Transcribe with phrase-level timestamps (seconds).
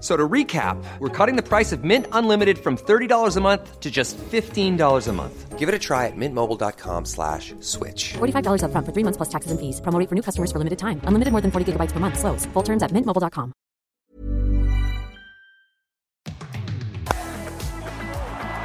[0.00, 3.90] So to recap, we're cutting the price of Mint Unlimited from $30 a month to
[3.90, 5.58] just $15 a month.
[5.58, 8.12] Give it a try at mintmobile.com slash switch.
[8.18, 9.80] $45 upfront for three months plus taxes and fees.
[9.80, 11.00] Promo for new customers for limited time.
[11.04, 12.18] Unlimited more than 40 gigabytes per month.
[12.18, 12.44] Slows.
[12.52, 13.52] Full terms at mintmobile.com.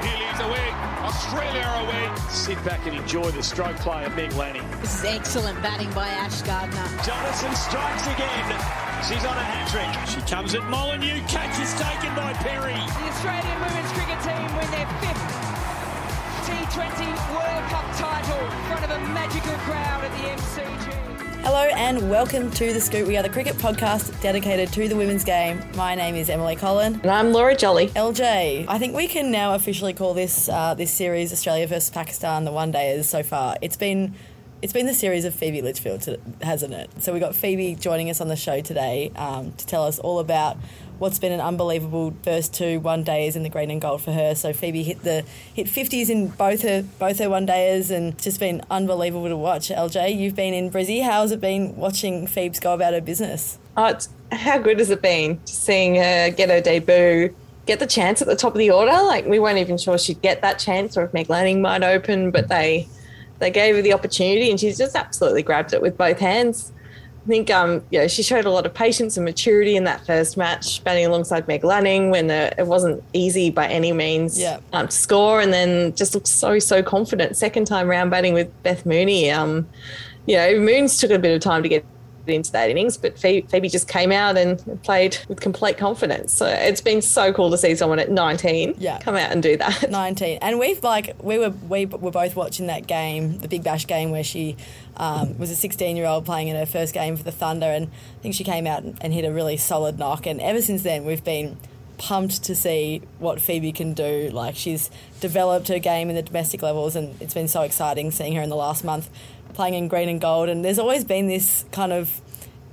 [0.03, 0.69] Healy's away.
[1.07, 2.11] Australia away.
[2.29, 4.67] Sit back and enjoy the stroke play of Meg Lanning.
[4.81, 6.87] This is excellent batting by Ash Gardner.
[7.07, 8.90] Jonassen strikes again.
[9.09, 9.89] She's on a hat trick.
[10.07, 11.21] She comes at Molyneux.
[11.27, 12.77] Catch is taken by Perry.
[12.77, 15.25] The Australian women's cricket team win their fifth
[16.45, 21.41] T20 World Cup title in front of a magical crowd at the MCG.
[21.41, 23.07] Hello and welcome to The Scoop.
[23.07, 25.59] We are the cricket podcast dedicated to the women's game.
[25.75, 26.99] My name is Emily Collin.
[27.01, 27.87] And I'm Laura Jolly.
[27.87, 32.45] LJ, I think we can now officially call this uh, this series Australia versus Pakistan
[32.45, 33.57] the one days so far.
[33.63, 34.13] It's been
[34.61, 36.05] it's been the series of Phoebe Litchfield,
[36.41, 36.89] hasn't it?
[37.01, 40.19] So we got Phoebe joining us on the show today um, to tell us all
[40.19, 40.55] about
[40.99, 44.35] what's been an unbelievable first two one days in the green and gold for her.
[44.35, 48.39] So Phoebe hit the hit fifties in both her both her one days and just
[48.39, 49.69] been unbelievable to watch.
[49.69, 51.03] LJ, you've been in Brizzy.
[51.03, 53.57] How's it been watching Phoebes go about her business?
[53.75, 53.97] Oh,
[54.31, 57.35] how good has it been seeing her get her debut?
[57.65, 58.91] Get the chance at the top of the order.
[58.91, 62.29] Like we weren't even sure she'd get that chance, or if Meg Lanning might open,
[62.29, 62.87] but they
[63.41, 66.71] they gave her the opportunity, and she's just absolutely grabbed it with both hands.
[67.23, 70.37] I think um, yeah, she showed a lot of patience and maturity in that first
[70.37, 74.59] match, batting alongside Meg Lanning when uh, it wasn't easy by any means yeah.
[74.73, 77.35] um, to score, and then just looked so so confident.
[77.35, 79.67] Second time round batting with Beth Mooney, um,
[80.25, 81.85] you know, Moons took a bit of time to get
[82.27, 86.33] into that innings, but Phoebe just came out and played with complete confidence.
[86.33, 88.99] So it's been so cool to see someone at 19 yeah.
[88.99, 89.89] come out and do that.
[89.89, 93.87] 19, and we've like we were we were both watching that game, the Big Bash
[93.87, 94.57] game, where she
[94.97, 97.87] um, was a 16 year old playing in her first game for the Thunder, and
[97.87, 100.25] I think she came out and hit a really solid knock.
[100.25, 101.57] And ever since then, we've been
[101.97, 104.29] pumped to see what Phoebe can do.
[104.33, 104.89] Like she's
[105.19, 108.49] developed her game in the domestic levels, and it's been so exciting seeing her in
[108.49, 109.09] the last month
[109.53, 110.49] playing in green and gold.
[110.49, 112.21] And there's always been this kind of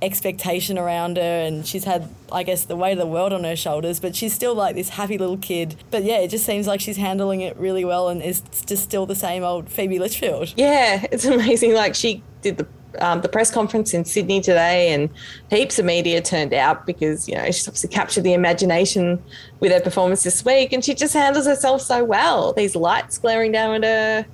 [0.01, 3.55] expectation around her, and she's had, I guess, the weight of the world on her
[3.55, 5.75] shoulders, but she's still like this happy little kid.
[5.91, 9.05] But yeah, it just seems like she's handling it really well and is just still
[9.05, 10.53] the same old Phoebe Litchfield.
[10.55, 11.73] Yeah, it's amazing.
[11.73, 12.67] Like she did the
[12.97, 15.09] um, the press conference in Sydney today, and
[15.49, 19.21] heaps of media turned out because you know she's obviously captured the imagination
[19.59, 22.53] with her performance this week, and she just handles herself so well.
[22.53, 24.31] These lights glaring down at her,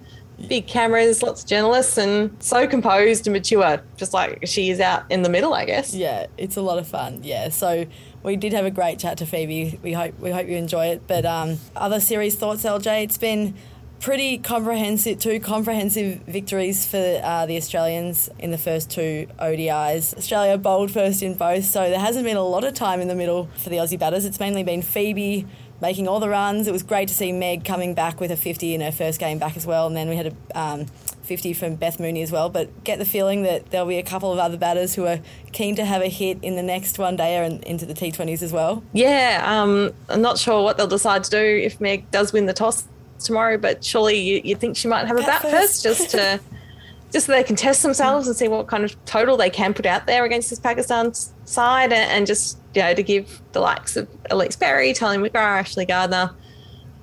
[0.47, 5.03] big cameras, lots of journalists, and so composed and mature, just like she is out
[5.09, 5.93] in the middle, I guess.
[5.93, 7.21] Yeah, it's a lot of fun.
[7.23, 7.85] Yeah, so
[8.23, 9.79] we did have a great chat to Phoebe.
[9.83, 11.03] We hope we hope you enjoy it.
[11.07, 13.03] But um, other series thoughts, LJ?
[13.03, 13.55] It's been
[13.99, 20.15] pretty comprehensive, two comprehensive victories for uh, the Australians in the first two ODIs.
[20.17, 23.15] Australia bowled first in both, so there hasn't been a lot of time in the
[23.15, 24.25] middle for the Aussie batters.
[24.25, 25.47] It's mainly been Phoebe
[25.81, 26.67] making all the runs.
[26.67, 29.37] It was great to see Meg coming back with a 50 in her first game
[29.37, 30.85] back as well, and then we had a um,
[31.23, 32.49] 50 from Beth Mooney as well.
[32.49, 35.19] But get the feeling that there'll be a couple of other batters who are
[35.51, 38.53] keen to have a hit in the next one day and into the T20s as
[38.53, 38.83] well.
[38.93, 42.53] Yeah, um, I'm not sure what they'll decide to do if Meg does win the
[42.53, 42.87] toss
[43.19, 45.53] tomorrow, but surely you, you think she might have a bat, bat first.
[45.53, 46.39] first just to
[47.11, 49.85] just so they can test themselves and see what kind of total they can put
[49.85, 51.13] out there against this Pakistan
[51.45, 55.59] side and, and just you know to give the likes of Ellyse Perry, Tahlia McGrath,
[55.59, 56.31] Ashley Gardner,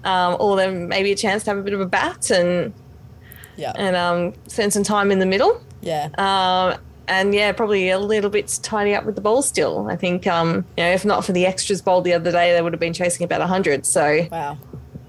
[0.04, 2.72] um, all of them maybe a chance to have a bit of a bat and
[3.56, 5.62] yeah and um, spend some time in the middle.
[5.80, 6.08] Yeah.
[6.18, 9.88] Um, and yeah, probably a little bit tidy up with the ball still.
[9.90, 12.62] I think, um, you know, if not for the extras bowled the other day, they
[12.62, 13.84] would have been chasing about 100.
[13.84, 14.56] So, wow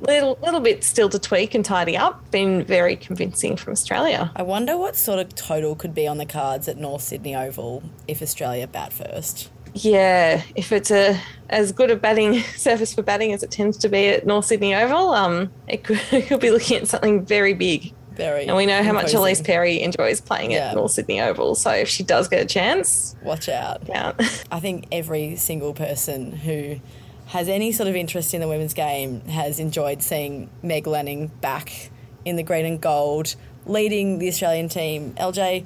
[0.04, 2.30] little little bit still to tweak and tidy up.
[2.32, 4.32] Been very convincing from Australia.
[4.36, 7.84] I wonder what sort of total could be on the cards at North Sydney Oval
[8.08, 9.50] if Australia bat first.
[9.74, 13.90] Yeah, if it's a as good a batting surface for batting as it tends to
[13.90, 17.54] be at North Sydney Oval, um, it could, it could be looking at something very
[17.54, 17.94] big.
[18.12, 18.46] Very.
[18.46, 19.08] And we know how much.
[19.08, 20.70] Ellyse Perry enjoys playing Yeah.
[20.70, 21.56] at North Sydney Oval.
[21.56, 23.82] So if she does get a chance, Watch out.
[23.90, 24.14] yeah.
[24.52, 26.80] I think every single person who
[27.28, 31.90] has any sort of interest in the women's game has enjoyed seeing Meg Lanning back
[32.24, 33.36] in the green and gold,
[33.66, 35.16] leading the Australian team.
[35.18, 35.66] LJ,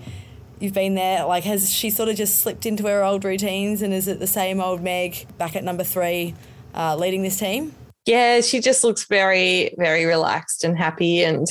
[0.59, 1.25] you've been there.
[1.25, 4.27] Like, has she sort of just slipped into her old routines and is it the
[4.27, 6.35] same old Meg back at number three,
[6.73, 7.73] uh, leading this team?
[8.07, 11.45] yeah, she just looks very, very relaxed and happy and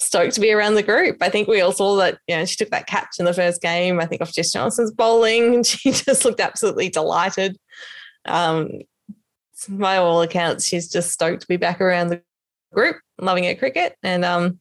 [0.00, 1.16] stoked to be around the group.
[1.20, 3.62] I think we all saw that, you know, she took that catch in the first
[3.62, 7.56] game, I think off Jess Jonassen's bowling, and she just looked absolutely delighted.
[8.24, 8.80] Um,
[9.68, 12.20] by all accounts, she's just stoked to be back around the
[12.72, 14.58] group, loving her cricket and um,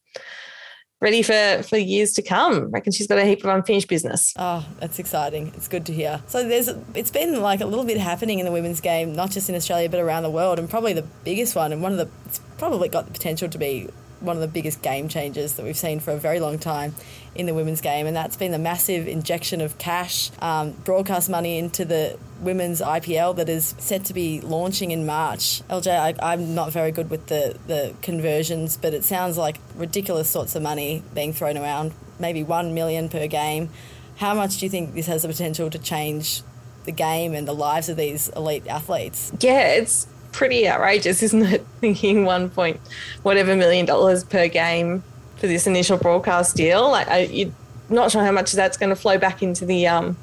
[1.02, 2.54] ready for, for years to come.
[2.54, 4.34] I reckon she's got a heap of unfinished business.
[4.38, 5.52] Oh, that's exciting.
[5.56, 6.22] It's good to hear.
[6.28, 9.50] So there's it's been like a little bit happening in the women's game, not just
[9.50, 12.08] in Australia but around the world, and probably the biggest one and one of the
[12.26, 13.90] it's probably got the potential to be
[14.20, 16.94] one of the biggest game changers that we've seen for a very long time
[17.34, 21.58] in the women's game, and that's been the massive injection of cash, um, broadcast money
[21.58, 25.62] into the women's IPL that is set to be launching in March.
[25.70, 30.30] LJ, I, I'm not very good with the, the conversions, but it sounds like ridiculous
[30.30, 33.70] sorts of money being thrown around, maybe one million per game.
[34.18, 36.42] How much do you think this has the potential to change
[36.84, 39.32] the game and the lives of these elite athletes?
[39.40, 41.66] yeah, it's pretty outrageous, isn't it?
[41.80, 42.80] Thinking one point
[43.24, 45.04] whatever million dollars per game
[45.42, 46.90] for this initial broadcast deal.
[46.90, 47.52] Like, I, you're
[47.90, 50.16] not sure how much of that's going to flow back into the um,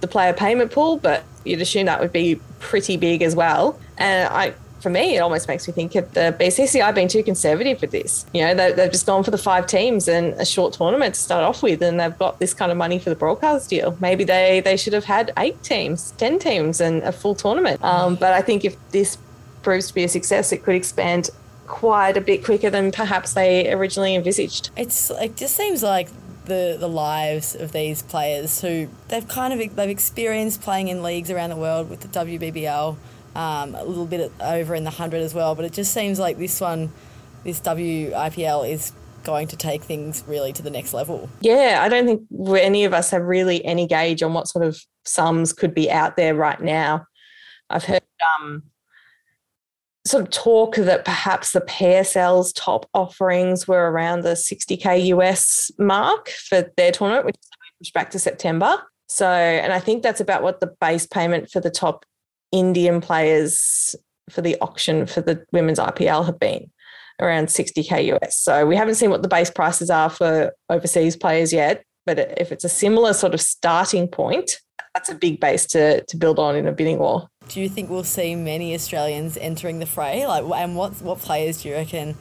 [0.00, 3.80] the player payment pool, but you'd assume that would be pretty big as well.
[3.96, 7.80] And I, for me, it almost makes me think of the BCCI being too conservative
[7.80, 8.26] with this.
[8.32, 11.20] You know, they, they've just gone for the five teams and a short tournament to
[11.20, 13.96] start off with, and they've got this kind of money for the broadcast deal.
[14.00, 17.82] Maybe they they should have had eight teams, ten teams, and a full tournament.
[17.82, 19.16] Um, but I think if this
[19.62, 21.30] proves to be a success, it could expand
[21.68, 24.70] quite a bit quicker than perhaps they originally envisaged.
[24.76, 26.08] It's it just seems like
[26.46, 31.30] the the lives of these players who they've kind of they've experienced playing in leagues
[31.30, 32.96] around the world with the WBBL,
[33.36, 35.54] um, a little bit over in the hundred as well.
[35.54, 36.90] But it just seems like this one,
[37.44, 38.92] this WIPL is
[39.22, 41.28] going to take things really to the next level.
[41.40, 42.22] Yeah, I don't think
[42.60, 46.16] any of us have really any gauge on what sort of sums could be out
[46.16, 47.06] there right now.
[47.70, 48.02] I've heard
[48.40, 48.62] um,
[50.08, 56.30] sort of talk that perhaps the PSL's top offerings were around the 60k US mark
[56.30, 58.82] for their tournament, which is pushed back to September.
[59.08, 62.04] So, and I think that's about what the base payment for the top
[62.52, 63.94] Indian players
[64.30, 66.70] for the auction for the women's IPL have been
[67.20, 68.38] around 60k US.
[68.38, 72.52] So we haven't seen what the base prices are for overseas players yet, but if
[72.52, 74.60] it's a similar sort of starting point,
[74.94, 77.28] that's a big base to to build on in a bidding war.
[77.48, 80.26] Do you think we'll see many Australians entering the fray?
[80.26, 82.14] Like, and what what players do you reckon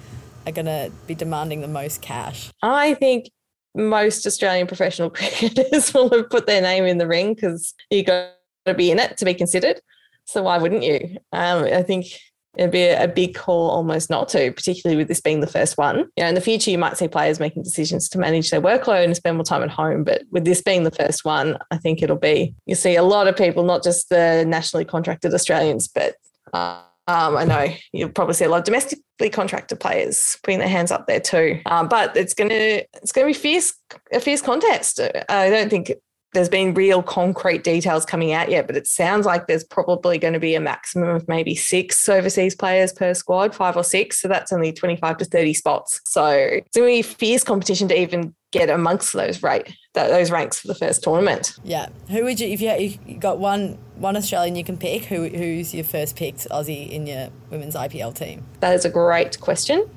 [0.45, 2.49] are going to be demanding the most cash?
[2.61, 3.29] I think
[3.75, 8.31] most Australian professional cricketers will have put their name in the ring because you got
[8.65, 9.81] to be in it to be considered.
[10.25, 11.17] So why wouldn't you?
[11.31, 12.07] Um, I think
[12.57, 15.99] it'd be a, big call almost not to, particularly with this being the first one.
[16.15, 19.05] You know, in the future, you might see players making decisions to manage their workload
[19.05, 20.03] and spend more time at home.
[20.03, 23.27] But with this being the first one, I think it'll be, you see a lot
[23.27, 26.15] of people, not just the nationally contracted Australians, but
[26.53, 30.67] uh, um, I know you'll probably see a lot of domestically contracted players putting their
[30.67, 31.61] hands up there too.
[31.65, 33.73] Um, but it's gonna it's gonna be fierce
[34.11, 34.99] a fierce contest.
[35.29, 35.93] I don't think
[36.33, 40.33] there's been real concrete details coming out yet, but it sounds like there's probably going
[40.33, 44.21] to be a maximum of maybe six overseas players per squad, five or six.
[44.21, 46.01] So that's only 25 to 30 spots.
[46.05, 50.59] So it's going to be fierce competition to even get amongst those rate those ranks
[50.59, 51.57] for the first tournament.
[51.63, 55.05] Yeah, who would you if you, if you got one one Australian you can pick?
[55.05, 58.45] Who who's your first picked Aussie in your women's IPL team?
[58.59, 59.89] That is a great question.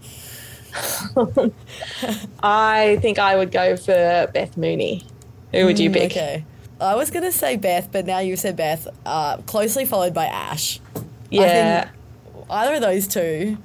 [2.43, 5.05] I think I would go for Beth Mooney.
[5.52, 6.12] Who would you Mm, pick?
[6.12, 6.45] Okay,
[6.80, 8.87] I was going to say Beth, but now you've said Beth.
[9.04, 10.80] Uh, closely followed by Ash.
[11.30, 11.88] Yeah.
[12.49, 13.59] Either of those two,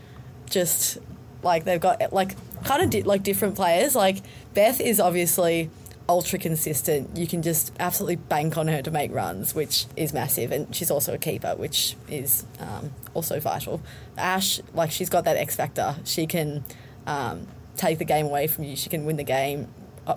[0.49, 0.97] just
[1.41, 3.95] like they've got like kind of di- like different players.
[3.95, 4.17] Like
[4.53, 5.69] Beth is obviously
[6.07, 7.17] ultra consistent.
[7.17, 10.91] You can just absolutely bank on her to make runs, which is massive, and she's
[10.91, 13.81] also a keeper, which is um, also vital.
[14.17, 15.95] Ash, like she's got that X factor.
[16.03, 16.63] She can
[17.07, 18.75] um, take the game away from you.
[18.75, 19.67] She can win the game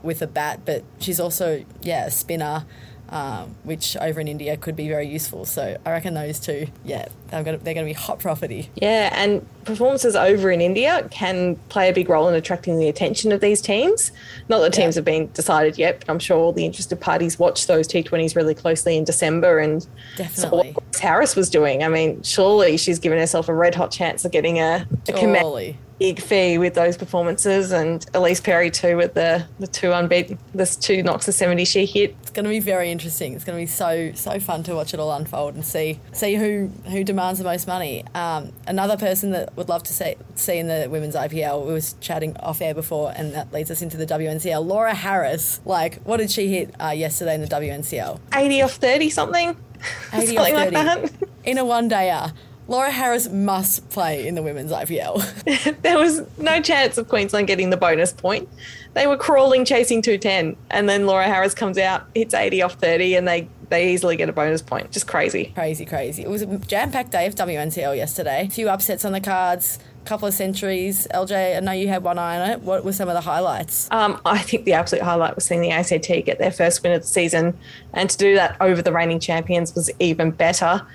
[0.02, 2.64] with a bat, but she's also yeah a spinner.
[3.10, 5.46] Um, which over in India could be very useful.
[5.46, 8.68] So I reckon those two, yeah, they're going to, they're going to be hot property.
[8.74, 13.32] Yeah, and performances over in India can play a big role in attracting the attention
[13.32, 14.12] of these teams.
[14.50, 17.66] Not that teams have been decided yet, but I'm sure all the interested parties watch
[17.66, 20.72] those T20s really closely in December and saw Definitely.
[20.72, 21.82] what Harris was doing.
[21.82, 25.76] I mean, surely she's given herself a red hot chance of getting a, a command
[25.98, 30.76] Big fee with those performances, and Ellyse Perry too with the the two unbeaten, this
[30.76, 32.16] two knocks of seventy she hit.
[32.22, 33.34] It's going to be very interesting.
[33.34, 36.36] It's going to be so so fun to watch it all unfold and see see
[36.36, 38.04] who who demands the most money.
[38.14, 41.66] Um, another person that would love to see see in the women's IPL.
[41.66, 44.64] We was chatting off air before, and that leads us into the WNCL.
[44.64, 48.20] Laura Harris, like what did she hit uh, yesterday in the WNCL?
[48.34, 49.56] Eighty off thirty something.
[50.12, 51.28] 80 something off like 30 that.
[51.44, 52.32] in a one dayer.
[52.68, 55.24] Laura Harris must play in the women's IPL.
[55.82, 58.46] there was no chance of Queensland getting the bonus point.
[58.92, 63.14] They were crawling, chasing 210, and then Laura Harris comes out, hits 80 off 30,
[63.14, 64.90] and they, they easily get a bonus point.
[64.90, 65.46] Just crazy.
[65.54, 66.22] crazy, crazy.
[66.22, 68.46] It was a jam packed day of WNCL yesterday.
[68.46, 71.06] A few upsets on the cards, a couple of centuries.
[71.14, 72.60] LJ, I know you had one eye on it.
[72.62, 73.88] What were some of the highlights?
[73.90, 77.00] Um, I think the absolute highlight was seeing the ACT get their first win of
[77.00, 77.56] the season,
[77.94, 80.86] and to do that over the reigning champions was even better.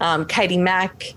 [0.00, 1.14] Um, Katie Mack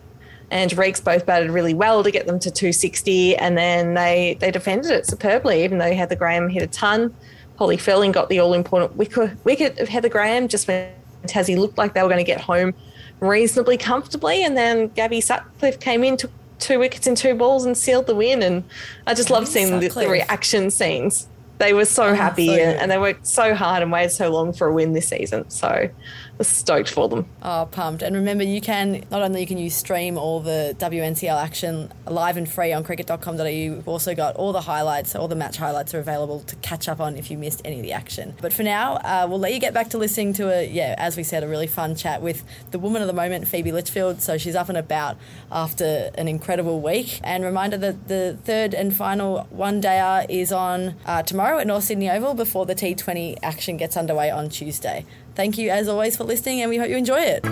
[0.54, 4.52] and Reeks both batted really well to get them to 260, and then they they
[4.52, 7.14] defended it superbly, even though Heather Graham hit a ton.
[7.58, 10.94] Holly Ferling got the all important wicket, wicket of Heather Graham just when
[11.26, 12.76] Tassie looked like they were going to get home
[13.20, 17.76] reasonably comfortably, and then Gabby Sutcliffe came in, took two wickets and two balls, and
[17.76, 18.44] sealed the win.
[18.44, 18.64] And
[19.08, 21.28] I just love seeing the, the reaction scenes.
[21.60, 24.54] They were so happy, so and, and they worked so hard and waited so long
[24.54, 25.50] for a win this season.
[25.50, 25.92] So I
[26.38, 27.28] was stoked for them.
[27.44, 28.02] Oh, pumped.
[28.02, 32.50] And remember, you can not only can you stream all the WNCL action live and
[32.50, 36.40] free on cricket.com.au, you've also got all the highlights, all the match highlights are available
[36.42, 38.34] to catch up on if you missed any of the action.
[38.42, 41.16] But for now, uh, we'll let you get back to listening to a, yeah, as
[41.16, 44.22] we said, a really fun chat with the woman of the moment, Phoebe Litchfield.
[44.22, 45.18] So she's up and about
[45.52, 47.20] after an incredible week.
[47.24, 51.84] And reminder that the third and final one dayer is on uh, tomorrow at North
[51.84, 55.06] Sydney Oval before the T20 action gets underway on Tuesday.
[55.36, 57.44] Thank you as always for listening, and we hope you enjoy it.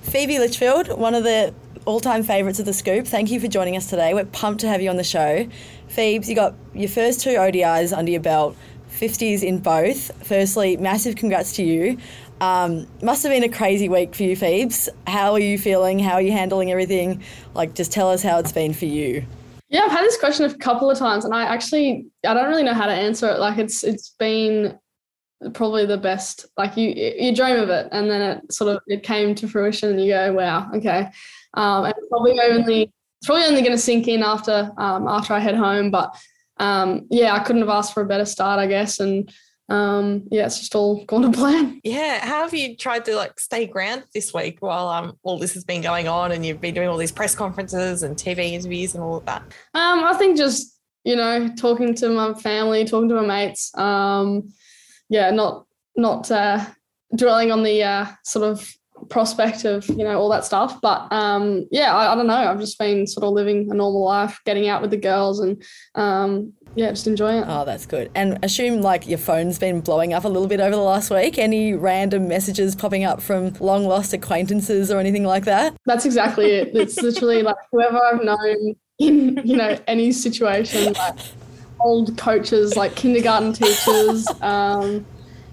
[0.00, 3.06] Phoebe Litchfield, one of the all-time favourites of the Scoop.
[3.06, 4.12] Thank you for joining us today.
[4.12, 5.46] We're pumped to have you on the show.
[5.88, 8.56] Phoebes, you got your first two ODIs under your belt,
[8.90, 10.10] 50s in both.
[10.26, 11.96] Firstly, massive congrats to you.
[12.40, 14.88] Um, must have been a crazy week for you, Phoebes.
[15.06, 15.98] How are you feeling?
[15.98, 17.22] How are you handling everything?
[17.54, 19.24] Like, just tell us how it's been for you.
[19.68, 22.64] Yeah, I've had this question a couple of times, and I actually I don't really
[22.64, 23.38] know how to answer it.
[23.38, 24.78] Like it's it's been
[25.52, 26.46] probably the best.
[26.56, 29.90] Like you you dream of it, and then it sort of it came to fruition,
[29.90, 31.08] and you go, wow, okay.
[31.54, 35.38] Um, and probably only it's probably only going to sink in after um, after I
[35.38, 35.92] head home.
[35.92, 36.16] But
[36.56, 39.32] um, yeah, I couldn't have asked for a better start, I guess, and
[39.70, 41.80] um, yeah, it's just all gone to plan.
[41.84, 45.54] Yeah, how have you tried to like stay grounded this week while um all this
[45.54, 48.94] has been going on and you've been doing all these press conferences and TV interviews
[48.94, 49.42] and all of that?
[49.74, 53.76] Um, I think just you know talking to my family, talking to my mates.
[53.78, 54.52] Um,
[55.08, 56.64] yeah, not not uh,
[57.14, 58.68] dwelling on the uh, sort of
[59.08, 60.80] prospect of you know all that stuff.
[60.80, 62.34] But um, yeah, I, I don't know.
[62.34, 65.62] I've just been sort of living a normal life, getting out with the girls, and
[65.94, 67.44] um, yeah, just enjoying it.
[67.48, 68.10] Oh, that's good.
[68.14, 71.38] And assume like your phone's been blowing up a little bit over the last week.
[71.38, 75.74] Any random messages popping up from long lost acquaintances or anything like that?
[75.86, 76.74] That's exactly it.
[76.74, 81.18] It's literally like whoever I've known in you know any situation, like
[81.80, 84.26] old coaches, like kindergarten teachers.
[84.40, 85.04] Um,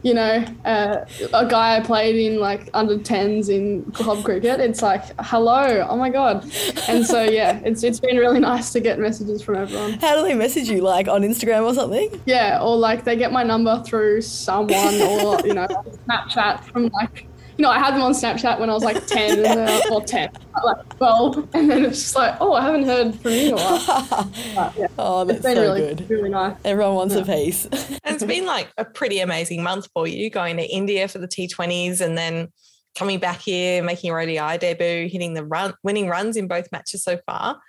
[0.08, 4.62] you know, uh, a guy I played in like under tens in club cricket.
[4.62, 6.50] It's like, hello, oh my god,
[6.88, 9.94] and so yeah, it's it's been really nice to get messages from everyone.
[10.00, 10.80] How do they message you?
[10.80, 12.22] Like on Instagram or something?
[12.26, 15.68] Yeah, or like they get my number through someone, or you know,
[16.08, 17.28] Snapchat from like.
[17.58, 20.30] You know, I had them on Snapchat when I was like 10 and or 10,
[20.64, 21.50] like 12.
[21.56, 24.32] And then it's just like, oh, I haven't heard from you in a while.
[24.56, 26.10] But, yeah, Oh, that's it's been so really, good.
[26.10, 26.56] really nice.
[26.64, 27.66] Everyone wants a piece.
[28.04, 31.28] And it's been like a pretty amazing month for you going to India for the
[31.28, 32.50] T20s and then
[32.96, 37.04] coming back here, making your ODI debut, hitting the run, winning runs in both matches
[37.04, 37.60] so far.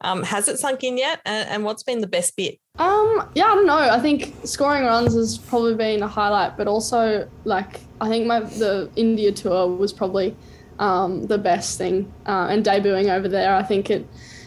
[0.00, 1.20] Um, has it sunk in yet?
[1.24, 2.58] And, and what's been the best bit?
[2.78, 3.76] Um, yeah, I don't know.
[3.76, 8.40] I think scoring runs has probably been a highlight, but also like I think my
[8.40, 10.34] the India tour was probably
[10.78, 12.12] um, the best thing.
[12.26, 14.06] Uh, and debuting over there, I think it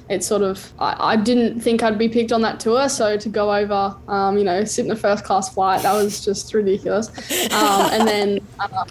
[0.09, 3.29] it sort of I, I didn't think I'd be picked on that tour, so to
[3.29, 7.09] go over, um, you know, sit in a first class flight, that was just ridiculous.
[7.51, 8.39] Um, and then.
[8.59, 8.87] Um,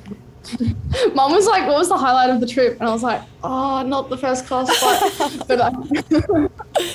[1.15, 3.83] Mum was like, "What was the highlight of the trip?" And I was like, "Oh,
[3.83, 5.71] not the first class flight, but I,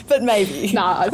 [0.07, 0.71] but maybe.
[0.73, 1.09] nah,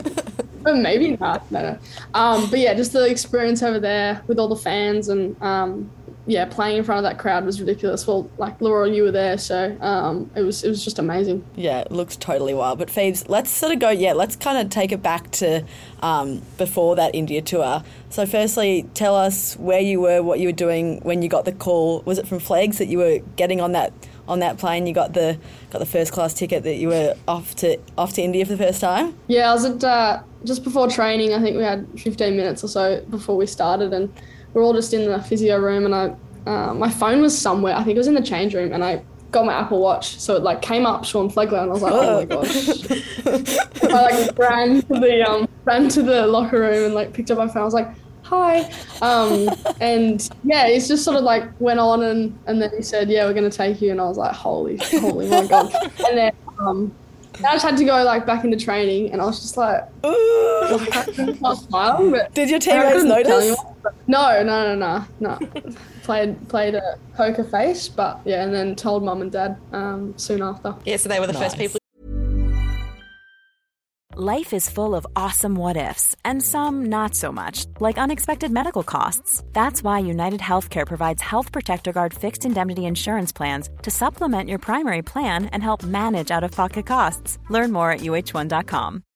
[0.62, 1.50] but maybe not.
[1.52, 1.80] No, no.
[2.14, 5.90] Um, but yeah, just the experience over there with all the fans and um,
[6.28, 8.08] yeah, playing in front of that crowd was ridiculous.
[8.08, 11.46] Well, like Laura, you were there, so um, it was it was just amazing.
[11.56, 12.80] Yeah, it looks totally wild.
[12.80, 13.92] But Phoebes, let's sort of go.
[13.92, 15.64] Yeah, let's kind of take it back to
[16.02, 17.84] um, before that India tour.
[18.10, 21.52] So, firstly, tell us where you were, what you were doing when you got the
[21.52, 22.02] call.
[22.02, 23.94] Was it from Flags that you were getting on that
[24.28, 24.88] on that plane?
[24.88, 25.38] You got the
[25.70, 28.64] got the first class ticket that you were off to off to India for the
[28.64, 29.16] first time.
[29.28, 31.36] Yeah, I was at uh, just before training.
[31.36, 34.12] I think we had 15 minutes or so before we started, and
[34.56, 36.16] we're all just in the physio room, and I
[36.50, 37.76] uh, my phone was somewhere.
[37.76, 40.36] I think it was in the change room, and I got my Apple Watch, so
[40.38, 43.84] it like came up Shawn Flegler, and I was like, oh my gosh.
[43.84, 47.38] I like ran to the um ran to the locker room and like picked up
[47.38, 47.64] my phone.
[47.64, 47.90] I was like,
[48.24, 48.72] hi,
[49.02, 49.50] um,
[49.82, 53.26] and yeah, it's just sort of like went on, and and then he said, yeah,
[53.26, 55.74] we're gonna take you, and I was like, holy, holy my god,
[56.08, 56.96] and then um.
[57.40, 59.84] I just had to go like back into training, and I was just like,
[61.42, 62.12] not smiling.
[62.12, 63.58] But Did your teammates notice?
[64.08, 65.40] No, no, no, no, no.
[66.04, 70.42] played played a poker face, but yeah, and then told mum and dad um, soon
[70.42, 70.76] after.
[70.86, 71.80] Yeah, so they were the first people.
[74.18, 78.82] Life is full of awesome what ifs, and some not so much, like unexpected medical
[78.82, 79.44] costs.
[79.52, 84.60] That's why United Healthcare provides Health Protector Guard fixed indemnity insurance plans to supplement your
[84.60, 87.40] primary plan and help manage out of pocket costs.
[87.50, 89.04] Learn more at uh1.com.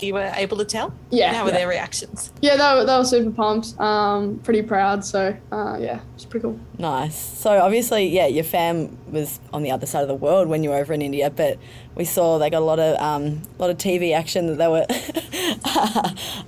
[0.00, 0.94] You were able to tell?
[1.10, 1.56] Yeah, How were yeah.
[1.56, 2.32] their reactions?
[2.40, 5.04] Yeah, they were, they were super pumped, um, pretty proud.
[5.04, 6.60] So uh, yeah, it's pretty cool.
[6.78, 7.16] Nice.
[7.16, 10.70] So obviously, yeah, your fam was on the other side of the world when you
[10.70, 11.58] were over in India, but
[11.96, 14.86] we saw they got a lot of um, lot of TV action that they were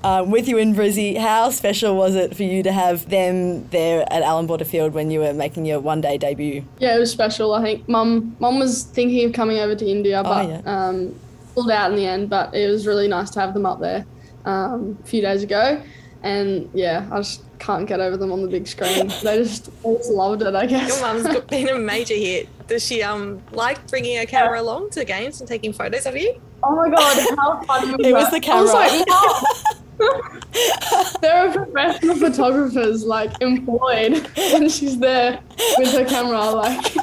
[0.04, 1.18] um, with you in Brizzy.
[1.18, 5.10] How special was it for you to have them there at Allan Border Field when
[5.10, 6.64] you were making your one day debut?
[6.78, 7.52] Yeah, it was special.
[7.52, 10.60] I think mum mum was thinking of coming over to India, but yeah.
[10.66, 11.16] um,
[11.54, 12.30] pulled out in the end.
[12.30, 14.04] But it was really nice to have them up there
[14.44, 15.82] um, a few days ago,
[16.22, 19.08] and yeah, I just can't get over them on the big screen.
[19.22, 20.88] they just they just loved it, I guess.
[20.88, 22.48] Your mum's been a major hit.
[22.66, 26.40] Does she um like bringing her camera along to games and taking photos of you?
[26.62, 28.32] Oh my god, how funny was It was that?
[28.32, 28.72] the camera.
[28.72, 29.06] like,
[31.20, 35.40] there are professional photographers like employed, and she's there
[35.78, 36.94] with her camera, like.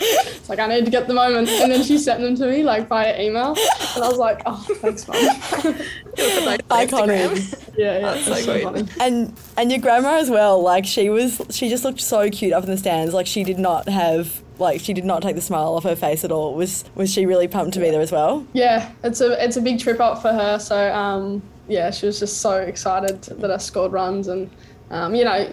[0.00, 2.62] It's like I need to get the moment, and then she sent them to me
[2.62, 3.54] like via email,
[3.94, 5.16] and I was like, "Oh, thanks, mum."
[6.16, 7.74] Iconic.
[7.76, 8.88] yeah, yeah, That's so it's funny.
[9.00, 10.62] And and your grandma as well.
[10.62, 13.14] Like she was, she just looked so cute up in the stands.
[13.14, 16.24] Like she did not have, like she did not take the smile off her face
[16.24, 16.54] at all.
[16.54, 18.46] Was was she really pumped to be there as well?
[18.52, 20.58] Yeah, it's a it's a big trip up for her.
[20.58, 24.50] So um, yeah, she was just so excited that I scored runs, and
[24.90, 25.46] um, you know,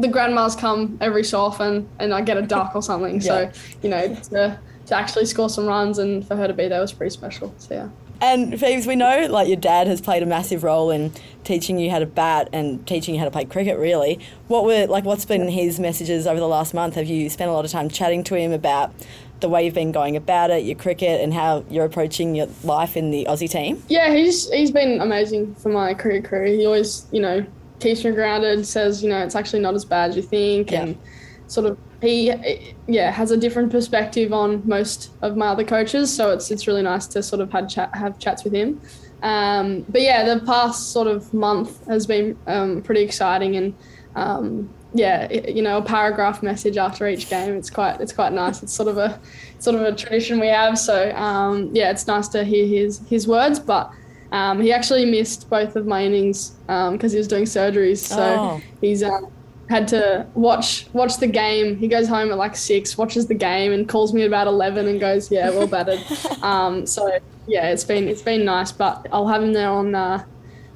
[0.00, 3.20] the grandmas come every so often, and I get a duck or something.
[3.20, 3.50] So
[3.82, 6.92] you know, to, to actually score some runs and for her to be there was
[6.92, 7.54] pretty special.
[7.58, 7.88] So yeah.
[8.20, 11.90] And Phoebes, we know like your dad has played a massive role in teaching you
[11.90, 13.78] how to bat and teaching you how to play cricket.
[13.78, 16.94] Really, what were like what's been his messages over the last month?
[16.94, 18.92] Have you spent a lot of time chatting to him about
[19.40, 22.96] the way you've been going about it, your cricket, and how you're approaching your life
[22.96, 23.82] in the Aussie team?
[23.88, 26.46] Yeah, he's he's been amazing for my cricket career.
[26.46, 27.44] He always, you know,
[27.82, 28.66] keeps me grounded.
[28.66, 30.82] Says, you know, it's actually not as bad as you think, Yeah.
[30.82, 30.98] and
[31.48, 32.32] sort of he,
[32.88, 36.14] yeah, has a different perspective on most of my other coaches.
[36.14, 38.80] So it's it's really nice to sort of had chat have chats with him.
[39.22, 43.74] Um, but yeah, the past sort of month has been um, pretty exciting, and
[44.16, 47.54] um, yeah, you know, a paragraph message after each game.
[47.54, 48.62] It's quite it's quite nice.
[48.64, 49.20] It's sort of a
[49.60, 50.76] sort of a tradition we have.
[50.78, 53.92] So um, yeah, it's nice to hear his his words, but.
[54.32, 57.98] Um, he actually missed both of my innings because he was doing surgeries.
[57.98, 58.60] So Oh.
[58.80, 59.28] he's um,
[59.68, 61.76] had to watch watch the game.
[61.76, 64.98] He goes home at like six, watches the game, and calls me about eleven and
[64.98, 66.00] goes, "Yeah, well batted."
[66.42, 70.24] um, so yeah, it's been it's been nice, but I'll have him there on uh,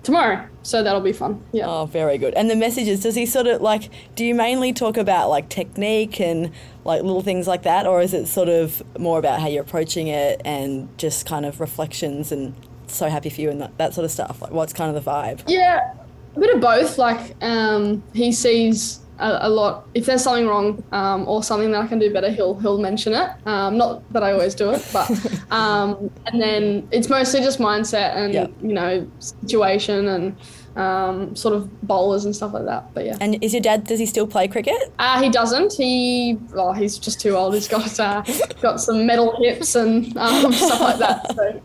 [0.02, 0.46] tomorrow.
[0.62, 1.42] So that'll be fun.
[1.52, 1.66] Yeah.
[1.68, 2.34] Oh, very good.
[2.34, 6.20] And the messages, does he sort of like, do you mainly talk about like technique
[6.20, 6.50] and
[6.84, 7.86] like little things like that?
[7.86, 11.60] Or is it sort of more about how you're approaching it and just kind of
[11.60, 12.54] reflections and
[12.94, 14.42] so happy for you and that, that sort of stuff?
[14.42, 15.42] Like, what's kind of the vibe?
[15.46, 15.94] Yeah,
[16.34, 16.98] a bit of both.
[16.98, 19.86] Like, um, he sees a, a, lot.
[19.94, 23.12] If there's something wrong um, or something that I can do better, he'll he'll mention
[23.14, 23.30] it.
[23.46, 25.10] Um, not that I always do it, but
[25.50, 28.52] um, and then it's mostly just mindset and yep.
[28.60, 30.36] you know situation and
[30.76, 32.92] um, sort of bowlers and stuff like that.
[32.94, 33.16] But yeah.
[33.20, 33.84] And is your dad?
[33.84, 34.92] Does he still play cricket?
[34.98, 35.72] Uh, he doesn't.
[35.72, 37.54] He well, he's just too old.
[37.54, 38.22] He's got uh,
[38.60, 41.34] got some metal hips and um, stuff like that.
[41.34, 41.62] So.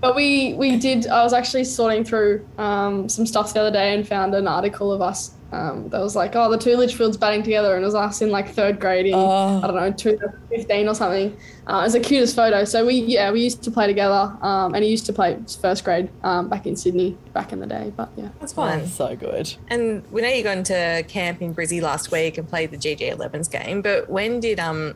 [0.00, 1.06] But we we did.
[1.06, 4.92] I was actually sorting through um, some stuff the other day and found an article
[4.92, 7.94] of us um, that was like, oh, the two Litchfields batting together, and it was
[7.94, 9.60] us in like third grade in oh.
[9.62, 11.36] I don't know 2015 or something.
[11.66, 12.64] Uh, it was the cutest photo.
[12.64, 15.84] So we yeah we used to play together, um, and he used to play first
[15.84, 17.92] grade um, back in Sydney back in the day.
[17.96, 18.86] But yeah, that's fun.
[18.86, 19.54] so good.
[19.68, 23.50] And we know you got into camp in Brizzy last week and played the GG11s
[23.50, 24.94] game, but when did um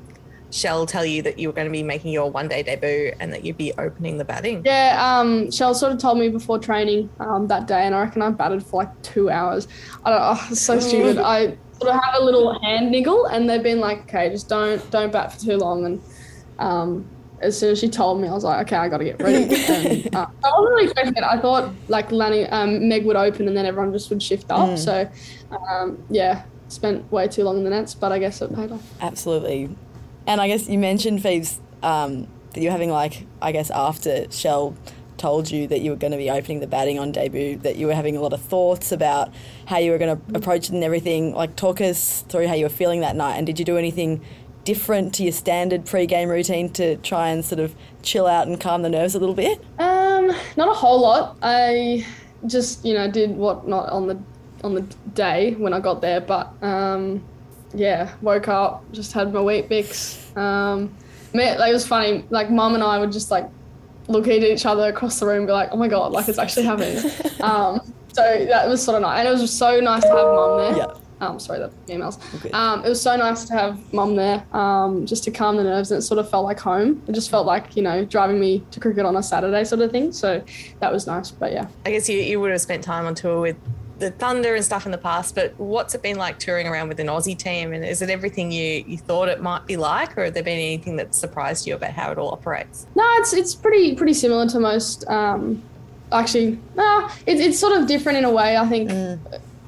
[0.52, 3.32] Shell tell you that you were going to be making your one day debut and
[3.32, 4.62] that you'd be opening the batting?
[4.64, 8.20] Yeah, um, Shell sort of told me before training um, that day, and I reckon
[8.20, 9.66] I batted for like two hours.
[10.04, 11.16] I don't know, oh, it's so stupid.
[11.24, 14.90] I sort of had a little hand niggle, and they've been like, okay, just don't
[14.90, 15.86] don't bat for too long.
[15.86, 16.02] And
[16.58, 17.08] um,
[17.40, 19.44] as soon as she told me, I was like, okay, I got to get ready.
[19.68, 21.24] and, uh, I wasn't really expecting it.
[21.24, 24.68] I thought like Lanny, um, Meg would open, and then everyone just would shift up.
[24.68, 24.78] Mm.
[24.78, 25.10] So,
[25.70, 28.82] um, yeah, spent way too long in the nets, but I guess it paid off.
[29.00, 29.74] Absolutely.
[30.26, 34.74] And I guess you mentioned, Phoebes, um, that you're having like, I guess after Shell
[35.16, 37.86] told you that you were going to be opening the batting on debut, that you
[37.86, 39.32] were having a lot of thoughts about
[39.66, 41.32] how you were going to approach it and everything.
[41.34, 44.20] Like, talk us through how you were feeling that night, and did you do anything
[44.64, 48.82] different to your standard pre-game routine to try and sort of chill out and calm
[48.82, 49.60] the nerves a little bit?
[49.78, 51.36] Um, not a whole lot.
[51.42, 52.06] I
[52.46, 54.20] just, you know, did what not on the
[54.64, 54.82] on the
[55.14, 57.24] day when I got there, but um,
[57.74, 60.36] yeah, woke up, just had my Weet-Bix.
[60.36, 60.94] Um,
[61.34, 62.24] like it was funny.
[62.30, 63.48] Like mum and I would just like
[64.08, 66.38] look at each other across the room, and be like, "Oh my god, like it's
[66.38, 66.98] actually happening."
[67.40, 67.80] um,
[68.12, 70.58] so that was sort of nice, and it was just so nice to have mum
[70.58, 70.76] there.
[70.76, 70.94] Yeah.
[71.20, 72.18] Um, sorry, the emails.
[72.34, 72.50] Okay.
[72.50, 75.92] Um, it was so nice to have mum there, um, just to calm the nerves,
[75.92, 77.00] and it sort of felt like home.
[77.06, 79.92] It just felt like you know driving me to cricket on a Saturday sort of
[79.92, 80.12] thing.
[80.12, 80.42] So
[80.80, 81.30] that was nice.
[81.30, 83.56] But yeah, I guess you you would have spent time on tour with
[84.02, 86.98] the Thunder and stuff in the past, but what's it been like touring around with
[86.98, 87.72] an Aussie team?
[87.72, 90.58] And is it everything you, you thought it might be like, or have there been
[90.58, 92.86] anything that surprised you about how it all operates?
[92.96, 95.08] No, it's it's pretty pretty similar to most.
[95.08, 95.62] Um,
[96.10, 98.56] actually, no, it, it's sort of different in a way.
[98.56, 99.18] I think mm.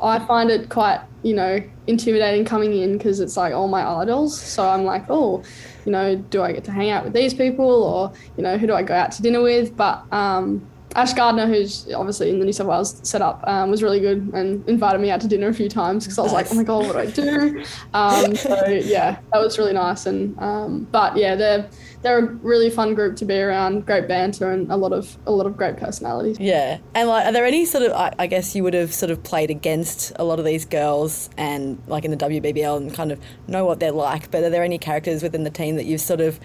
[0.03, 4.39] I find it quite you know intimidating coming in because it's like all my idols.
[4.39, 5.45] So I'm like, oh,
[5.87, 8.67] you know, do I get to hang out with these people, or you know, who
[8.67, 9.77] do I go out to dinner with?
[9.77, 14.01] But um, Ash Gardner, who's obviously in the New South Wales setup, um, was really
[14.01, 16.55] good and invited me out to dinner a few times because I was like, oh
[16.55, 17.65] my god, what do I do?
[17.95, 20.07] Um, so yeah, that was really nice.
[20.07, 21.69] And um, but yeah, they're
[22.03, 23.87] they're a really fun group to be around.
[23.87, 26.39] Great banter and a lot of a lot of great personalities.
[26.39, 27.93] Yeah, and like, are there any sort of?
[27.93, 31.31] I, I guess you would have sort of played against a lot of these girls
[31.37, 34.31] and like in the WBBL and kind of know what they're like.
[34.31, 36.39] But are there any characters within the team that you've sort of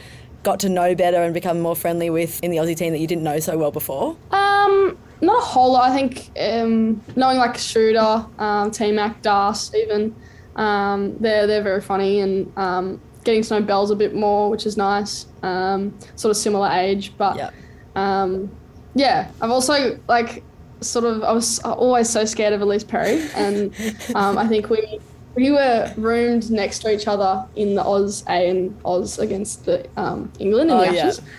[0.44, 3.08] got to know better and become more friendly with in the Aussie team that you
[3.08, 4.16] didn't know so well before?
[4.32, 5.90] Um, not a whole lot.
[5.90, 10.16] I think um, knowing like Shooter, um, T Mac, even
[10.56, 14.66] um, they're they're very funny and um, getting to know Bells a bit more, which
[14.66, 15.26] is nice.
[15.44, 17.54] Um, sort of similar age, but yep.
[17.96, 18.50] um,
[18.96, 20.44] yeah, I've also like
[20.82, 23.74] sort of I was always so scared of Ellyse Perry, and
[24.16, 25.00] um, I think we
[25.40, 29.88] we were roomed next to each other in the Oz A and Oz against the
[29.96, 31.22] um, England in oh, the Ashes.
[31.24, 31.32] Yeah.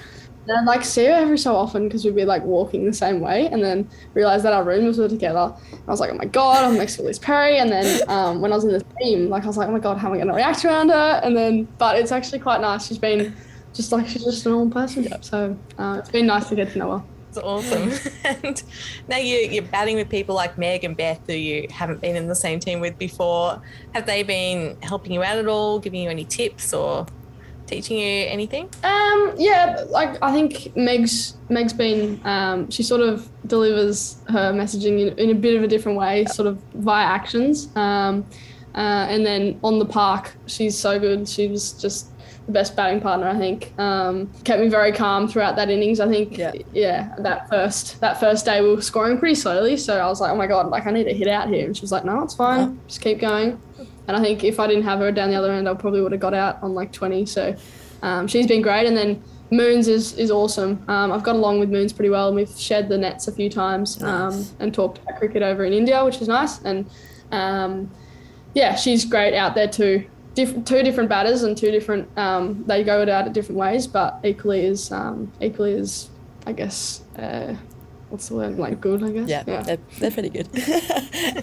[0.48, 3.20] And I'd like see her every so often because we'd be like walking the same
[3.20, 5.54] way, and then realize that our rooms were together.
[5.70, 7.58] And I was like, oh my god, I'm next to Liz Perry.
[7.58, 9.78] And then um, when I was in the team, like I was like, oh my
[9.78, 11.20] god, how am I going to react around her?
[11.22, 12.86] And then, but it's actually quite nice.
[12.86, 13.36] She's been
[13.74, 15.22] just like she's just a normal person.
[15.22, 17.04] So uh, it's been nice to get to know her.
[17.30, 17.92] It's awesome.
[18.24, 18.60] and
[19.06, 22.26] now you, you're batting with people like Meg and Beth, who you haven't been in
[22.26, 23.62] the same team with before.
[23.94, 27.06] Have they been helping you out at all, giving you any tips or
[27.66, 28.68] teaching you anything?
[28.82, 35.00] Um, yeah, like I think Meg's Meg's been um, she sort of delivers her messaging
[35.00, 37.68] in, in, a bit of a different way, sort of via actions.
[37.76, 38.26] Um,
[38.74, 41.28] uh, and then on the park, she's so good.
[41.28, 42.09] She was just the
[42.50, 43.72] best batting partner, I think.
[43.78, 46.00] Um, kept me very calm throughout that innings.
[46.00, 46.52] I think, yeah.
[46.72, 50.30] yeah, that first that first day we were scoring pretty slowly, so I was like,
[50.30, 51.66] oh my god, like I need to hit out here.
[51.66, 52.80] And she was like, no, it's fine, yeah.
[52.86, 53.60] just keep going.
[54.08, 56.12] And I think if I didn't have her down the other end, I probably would
[56.12, 57.26] have got out on like 20.
[57.26, 57.54] So
[58.02, 58.86] um, she's been great.
[58.86, 60.84] And then Moons is is awesome.
[60.88, 63.50] Um, I've got along with Moons pretty well, and we've shared the nets a few
[63.50, 64.54] times um, Nice.
[64.60, 66.60] and talked about cricket over in India, which is nice.
[66.62, 66.88] And
[67.32, 67.90] um,
[68.54, 70.06] yeah, she's great out there too.
[70.34, 72.08] Diff- two different batters and two different.
[72.16, 76.08] Um, they go it out at different ways, but equally is um, equally is,
[76.46, 77.02] I guess.
[77.18, 77.56] Uh,
[78.10, 78.56] what's the word?
[78.58, 79.28] Like good, I guess.
[79.28, 80.48] Yeah, They're, they're pretty good.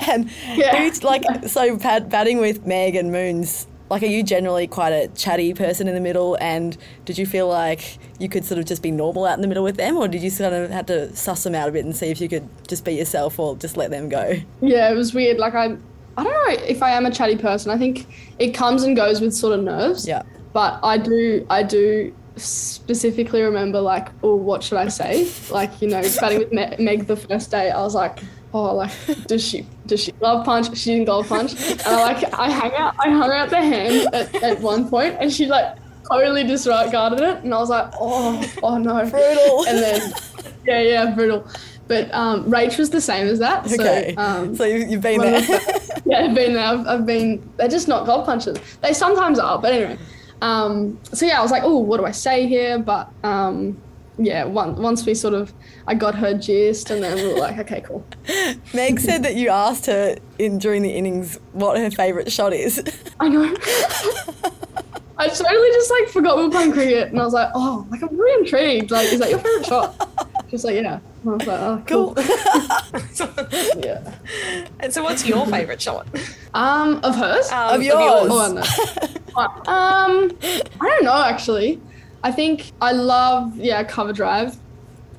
[0.10, 0.78] and Yeah.
[0.78, 3.68] who's like so bat- batting with Meg and Moons.
[3.90, 6.38] Like, are you generally quite a chatty person in the middle?
[6.42, 9.48] And did you feel like you could sort of just be normal out in the
[9.48, 11.86] middle with them, or did you sort of have to suss them out a bit
[11.86, 14.34] and see if you could just be yourself or just let them go?
[14.60, 15.38] Yeah, it was weird.
[15.38, 15.78] Like I,
[16.18, 17.72] I don't know if I am a chatty person.
[17.72, 18.08] I think
[18.40, 20.08] it comes and goes with sort of nerves.
[20.08, 20.24] Yeah.
[20.54, 25.30] But I do, I do specifically remember like, oh, what should I say?
[25.52, 28.20] Like you know, batting with Me- Meg the first day, I was like,
[28.54, 28.92] oh, like
[29.28, 30.76] does she does she glove punch?
[30.78, 34.14] She didn't glove punch, and I like I hang out, I hung out the hand
[34.14, 35.78] at, at one point, and she like
[36.10, 39.66] totally disregarded it, and I was like, oh, oh no, Brutal.
[39.68, 40.14] And then
[40.66, 41.48] yeah, yeah, brutal.
[41.88, 43.66] But um, Rach was the same as that.
[43.72, 44.14] Okay.
[44.16, 45.42] So, um, So you- you've been there.
[46.10, 46.66] yeah, I've been there.
[46.66, 47.48] I've, I've been.
[47.58, 48.58] They're just not golf punches.
[48.82, 49.98] They sometimes are, but anyway.
[50.42, 52.80] Um, so yeah, I was like, oh, what do I say here?
[52.80, 53.82] But um,
[54.18, 55.54] yeah, once once we sort of,
[55.86, 58.06] I got her gist, and then we were like, okay, cool.
[58.74, 62.82] Meg said that you asked her in during the innings what her favourite shot is.
[63.20, 63.44] I know.
[65.20, 68.02] I totally just like forgot we were playing cricket, and I was like, oh, like
[68.02, 68.92] I'm really intrigued.
[68.92, 70.10] Like, is that your favorite shot?
[70.50, 71.00] She's like, yeah.
[71.24, 72.14] And I was like, oh, cool.
[73.84, 74.16] yeah.
[74.80, 76.08] And so, what's your favourite shot?
[76.54, 77.52] Um, of hers?
[77.52, 78.30] Um, Of yours.
[78.32, 78.62] Oh, no.
[79.72, 81.80] um, I don't know actually.
[82.24, 84.56] I think I love yeah cover drive.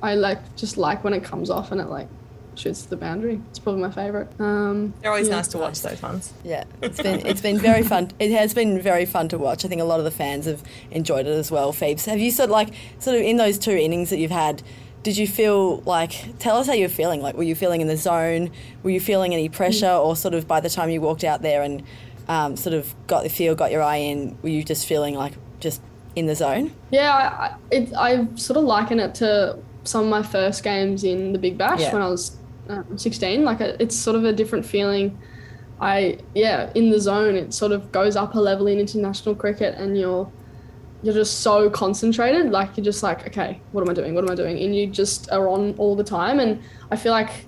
[0.01, 2.07] I like just like when it comes off and it like
[2.55, 3.41] shoots the boundary.
[3.49, 4.29] It's probably my favorite.
[4.39, 5.35] Um, They're always yeah.
[5.35, 6.33] nice to watch those ones.
[6.43, 8.11] Yeah, it's been it's been very fun.
[8.19, 9.65] It has been very fun to watch.
[9.65, 11.71] I think a lot of the fans have enjoyed it as well.
[11.71, 14.61] Phoebes, have you sort of like sort of in those two innings that you've had?
[15.03, 16.37] Did you feel like?
[16.39, 17.21] Tell us how you're feeling.
[17.21, 18.51] Like, were you feeling in the zone?
[18.83, 21.61] Were you feeling any pressure, or sort of by the time you walked out there
[21.63, 21.83] and
[22.27, 25.33] um, sort of got the feel, got your eye in, were you just feeling like
[25.59, 25.81] just
[26.15, 26.71] in the zone?
[26.91, 31.03] Yeah, I, I, it, I sort of liken it to some of my first games
[31.03, 31.93] in the Big Bash Yeah.
[31.93, 33.43] when I was um, 16.
[33.43, 35.17] Like a, it's sort of a different feeling.
[35.81, 39.75] I yeah, in the zone, it sort of goes up a level in international cricket,
[39.75, 40.29] and you're
[41.01, 42.51] you're just so concentrated.
[42.51, 44.15] Like you're just like, okay, what am I doing?
[44.15, 44.61] What am I doing?
[44.61, 46.39] And you just are on all the time.
[46.39, 47.45] And I feel like,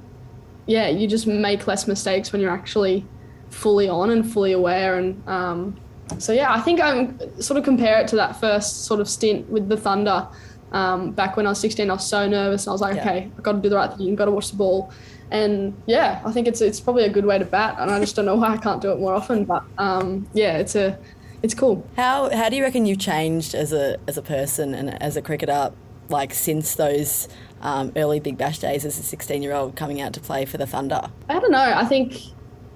[0.68, 3.06] yeah, you just make less mistakes when you're actually
[3.50, 4.98] fully on and fully aware.
[5.00, 5.80] And um,
[6.18, 9.50] so yeah, I think I'm sort of compare it to that first sort of stint
[9.50, 10.28] with the Thunder.
[10.72, 12.64] Um, back when I was 16, I was so nervous.
[12.66, 13.02] And I was like, Yeah.
[13.02, 14.16] okay, I've got to do the right thing.
[14.16, 14.94] Got to watch the ball.
[15.32, 17.76] And yeah, I think it's it's probably a good way to bat.
[17.80, 19.44] And I just don't know why I can't do it more often.
[19.44, 20.98] But um, yeah, it's a
[21.44, 21.86] it's cool.
[21.96, 25.22] How how do you reckon you've changed as a as a person and as a
[25.22, 25.72] cricketer,
[26.10, 27.28] like since those
[27.62, 30.58] um, early Big Bash days as a 16 year old coming out to play for
[30.58, 31.02] the Thunder?
[31.30, 31.74] I don't know.
[31.76, 32.18] I think,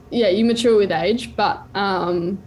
[0.10, 2.42] yeah, you mature with age, but um,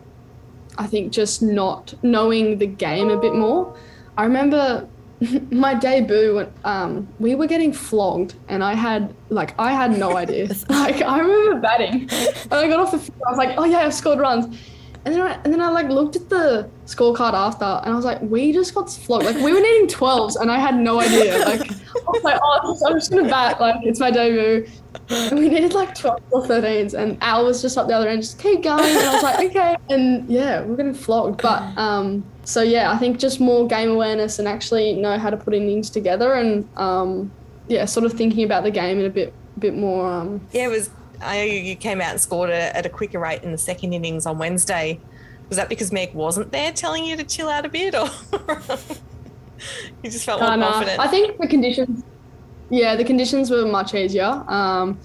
[0.77, 3.77] I think just not knowing the game a bit more.
[4.17, 4.89] I remember
[5.51, 10.17] my debut when um, we were getting flogged, and I had like I had no
[10.17, 10.49] idea.
[10.69, 13.21] like I remember batting, and I got off the field.
[13.27, 14.57] I was like, oh yeah, I've scored runs.
[15.09, 18.05] And then, I, and then I like looked at the scorecard after, and I was
[18.05, 19.25] like, "We just got flogged.
[19.25, 21.38] Like we were needing 12s, and I had no idea.
[21.47, 23.59] Like I was like, "Oh, I'm just gonna bat.
[23.59, 24.68] Like it's my debut."
[25.09, 28.21] And we needed like 12 or 13s, and Al was just up the other end,
[28.21, 28.85] just keep going.
[28.85, 32.99] And I was like, "Okay." And yeah, we're getting flogged, but um, so yeah, I
[32.99, 37.33] think just more game awareness and actually know how to put innings together, and um,
[37.66, 40.07] yeah, sort of thinking about the game in a bit, bit more.
[40.07, 40.90] Um, Yeah, it was.
[41.21, 43.93] I know you came out and scored a, at a quicker rate in the second
[43.93, 45.01] innings on Wednesday.
[45.49, 48.09] Was that because Meg wasn't there telling you to chill out a bit, or
[50.03, 51.01] you just felt more Uh, no, confident?
[51.01, 52.05] I think the conditions,
[52.71, 54.45] yeah, the conditions were much easier.
[54.47, 54.99] Um,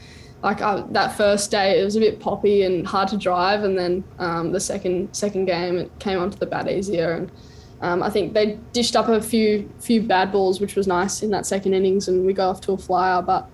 [0.44, 3.78] like uh, that first day, it was a bit poppy and hard to drive, and
[3.78, 7.32] then um, the second second game, it came onto the bat easier, and
[7.82, 11.30] um, I think they dished up a few few bad balls, which was nice in
[11.32, 13.22] that second innings, and we got off to a flyer.
[13.22, 13.50] But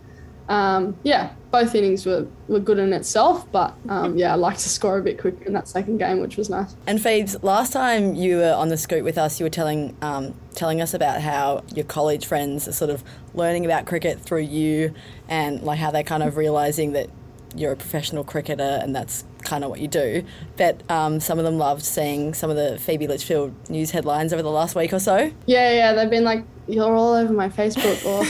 [0.47, 4.69] um, yeah, both innings were, were good in itself, but um, yeah, I like to
[4.69, 6.75] score a bit quicker in that second game, which was nice.
[6.85, 10.35] And Phoebes, last time you were on the scoop with us, you were telling um,
[10.53, 14.93] telling us about how your college friends are sort of learning about cricket through you,
[15.27, 17.09] and like how they're kind of realizing that
[17.55, 20.23] you're a professional cricketer and that's kind of what you do.
[20.57, 24.41] But um, some of them loved seeing some of the Phoebe Litchfield news headlines over
[24.41, 25.31] the last week or so.
[25.45, 28.23] Yeah, yeah, they've been like, you're all over my Facebook, or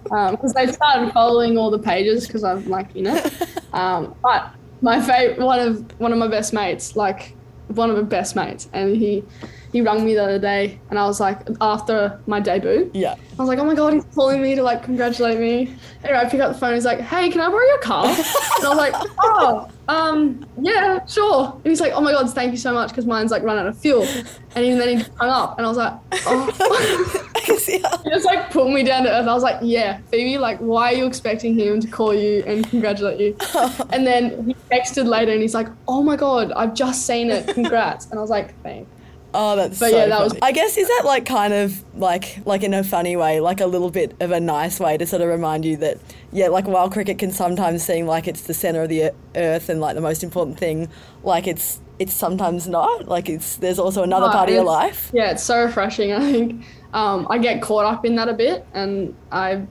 [0.30, 3.24] because they've started following all the pages because I'm like you know.
[3.72, 7.34] Um, but my favorite, one of one of my best mates, like
[7.68, 9.24] one of my best mates, and he
[9.72, 13.14] he rang me the other day, and I was like, after my debut, Yeah.
[13.38, 15.74] I was like, oh my god, he's calling me to like congratulate me.
[16.02, 16.72] Anyway, I pick up the phone.
[16.72, 18.06] He's like, hey, can I borrow your car?
[18.06, 18.16] and
[18.64, 21.52] I was like, oh, um, yeah, sure.
[21.52, 23.66] And he's like, oh my god, thank you so much because mine's like run out
[23.66, 24.06] of fuel.
[24.54, 25.92] And even then he hung up, and I was like,
[26.26, 27.22] oh.
[27.66, 29.26] he just like pulled me down to earth.
[29.26, 32.68] I was like, yeah, Phoebe, like, why are you expecting him to call you and
[32.68, 33.36] congratulate you?
[33.90, 37.48] and then he texted later, and he's like, oh my god, I've just seen it.
[37.48, 38.06] Congrats.
[38.06, 38.90] And I was like, thanks.
[39.34, 42.40] Oh, that's But so yeah, that was- I guess is that like kind of like
[42.46, 45.20] like in a funny way, like a little bit of a nice way to sort
[45.22, 45.98] of remind you that
[46.32, 49.80] yeah, like while cricket can sometimes seem like it's the center of the earth and
[49.80, 50.88] like the most important thing,
[51.22, 53.08] like it's it's sometimes not.
[53.08, 55.10] Like it's there's also another Oh, part of your life.
[55.12, 56.12] Yeah, it's so refreshing.
[56.14, 59.66] I think um, I get caught up in that a bit, and I,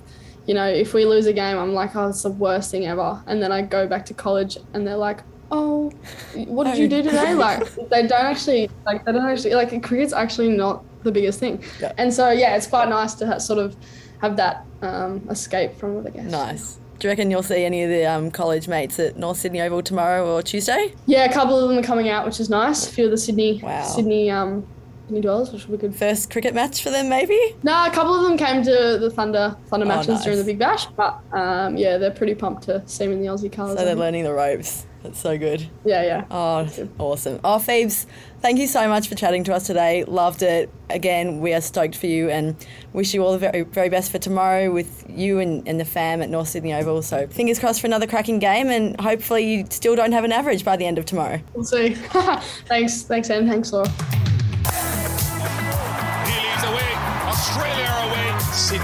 [0.46, 3.24] you know, if we lose a game, I'm like, oh, it's the worst thing ever.
[3.26, 5.92] And then I go back to college, and they're like, oh,
[6.36, 7.34] what did you do today?
[7.36, 11.64] Like they don't actually like they don't actually like cricket's actually not the biggest thing.
[11.80, 11.92] Yeah.
[11.98, 13.76] And so yeah, it's quite nice to ha- sort of
[14.22, 16.32] have that um, escape from it, I guess.
[16.32, 16.78] Nice.
[16.98, 19.82] Do you reckon you'll see any of the um, college mates at North Sydney Oval
[19.84, 20.94] tomorrow or Tuesday?
[21.06, 22.88] Yeah, a couple of them are coming out, which is nice.
[22.88, 23.84] A few of the Sydney Wow.
[23.84, 24.66] Sydney um,
[25.08, 25.94] Sydney dwellers, which will be good.
[25.96, 27.38] First cricket match for them, maybe?
[27.64, 30.46] No, a couple of them came to the Thunder Thunder Oh, matches during the.
[30.46, 33.78] Big Bash, but um, yeah, they're pretty pumped to see me in the Aussie colours.
[33.78, 34.88] So they're learning the ropes.
[35.06, 35.68] That's so good.
[35.86, 36.26] Yeah, yeah.
[36.32, 37.40] Oh, awesome.
[37.44, 38.08] Oh, Phoebes,
[38.40, 40.04] thank you so much for chatting to us today.
[40.04, 40.72] Loved it.
[40.90, 42.56] Again, we are stoked for you and
[42.92, 46.24] wish you all the very, very best for tomorrow with you and, and the fam
[46.24, 47.04] at North Sydney Oval.
[47.04, 50.66] So fingers crossed for another cracking game and hopefully you still don't have an average
[50.66, 51.40] by the end of tomorrow.
[51.54, 51.94] We'll see.
[52.66, 53.48] thanks, thanks, Em.
[53.48, 53.88] Thanks, Laura.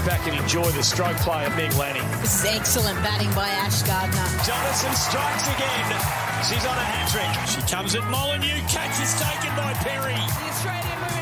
[0.04, 2.02] Back and enjoy the stroke play of Meg Lanning.
[2.20, 4.18] This is excellent batting by Ash Gardner.
[4.42, 5.94] Jonassen strikes again.
[6.42, 7.30] She's on a hat trick.
[7.46, 8.66] She comes at Molineux.
[8.66, 10.18] Catch is taken by Perry.
[10.18, 11.21] The Australian women's